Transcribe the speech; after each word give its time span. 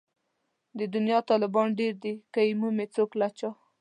د 0.77 0.81
دنيا 0.93 1.19
طالبان 1.29 1.67
ډېر 1.79 1.93
دي 2.03 2.13
که 2.33 2.39
يې 2.47 2.53
مومي 2.61 2.87
څوک 2.95 3.11
له 3.21 3.27
چا 3.37 3.49